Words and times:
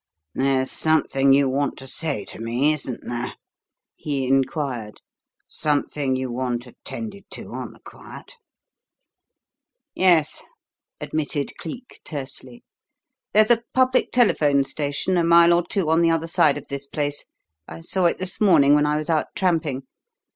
"There's 0.33 0.71
something 0.71 1.31
you 1.31 1.47
want 1.47 1.77
to 1.77 1.85
say 1.85 2.25
to 2.25 2.39
me, 2.39 2.73
isn't 2.73 3.03
there?" 3.03 3.35
he 3.95 4.25
inquired. 4.25 4.99
"Something 5.47 6.15
you 6.15 6.31
want 6.31 6.65
attended 6.65 7.29
to 7.33 7.51
on 7.53 7.73
the 7.73 7.81
quiet?" 7.81 8.33
"Yes," 9.93 10.41
admitted 10.99 11.55
Cleek, 11.59 12.01
tersely. 12.03 12.63
"There's 13.33 13.51
a 13.51 13.61
public 13.75 14.11
telephone 14.11 14.63
station 14.63 15.17
a 15.17 15.23
mile 15.23 15.53
or 15.53 15.67
two 15.67 15.91
on 15.91 16.01
the 16.01 16.09
other 16.09 16.25
side 16.25 16.57
of 16.57 16.65
this 16.67 16.87
place 16.87 17.25
I 17.67 17.81
saw 17.81 18.05
it 18.05 18.17
this 18.17 18.41
morning 18.41 18.73
when 18.73 18.87
I 18.87 18.97
was 18.97 19.07
out 19.07 19.27
tramping. 19.35 19.83